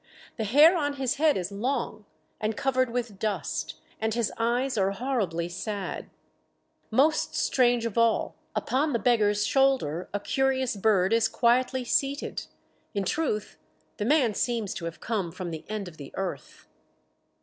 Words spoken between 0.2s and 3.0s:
The hair on his head is long and covered